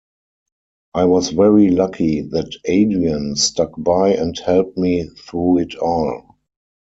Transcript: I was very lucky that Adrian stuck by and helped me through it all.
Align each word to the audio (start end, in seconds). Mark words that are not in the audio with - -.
I 0.95 1.05
was 1.05 1.29
very 1.29 1.69
lucky 1.69 2.21
that 2.21 2.55
Adrian 2.65 3.35
stuck 3.35 3.69
by 3.77 4.15
and 4.15 4.35
helped 4.39 4.75
me 4.75 5.03
through 5.05 5.59
it 5.59 5.75
all. 5.75 6.37